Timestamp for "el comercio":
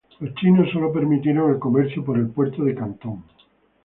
1.51-2.03